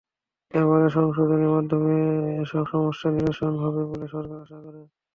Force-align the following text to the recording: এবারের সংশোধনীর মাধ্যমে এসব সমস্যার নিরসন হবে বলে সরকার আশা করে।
এবারের 0.51 0.91
সংশোধনীর 0.97 1.53
মাধ্যমে 1.55 1.95
এসব 2.43 2.63
সমস্যার 2.73 3.11
নিরসন 3.15 3.53
হবে 3.63 3.81
বলে 3.89 4.05
সরকার 4.13 4.37
আশা 4.43 4.57
করে। 4.65 4.81